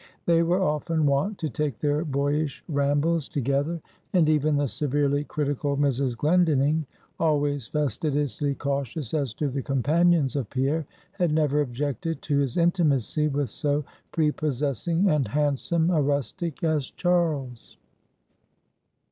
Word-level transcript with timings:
They 0.25 0.41
were 0.41 0.63
often 0.63 1.05
wont 1.05 1.37
to 1.37 1.47
take 1.51 1.77
their 1.77 2.03
boyish 2.03 2.63
rambles 2.67 3.29
together; 3.29 3.83
and 4.13 4.27
even 4.27 4.55
the 4.55 4.67
severely 4.67 5.23
critical 5.23 5.77
Mrs. 5.77 6.17
Glendinning, 6.17 6.87
always 7.19 7.67
fastidiously 7.67 8.55
cautious 8.55 9.13
as 9.13 9.31
to 9.35 9.47
the 9.47 9.61
companions 9.61 10.35
of 10.35 10.49
Pierre, 10.49 10.87
had 11.11 11.31
never 11.31 11.61
objected 11.61 12.23
to 12.23 12.39
his 12.39 12.57
intimacy 12.57 13.27
with 13.27 13.51
so 13.51 13.85
prepossessing 14.11 15.07
and 15.07 15.27
handsome 15.27 15.91
a 15.91 16.01
rustic 16.01 16.63
as 16.63 16.89
Charles. 16.89 17.77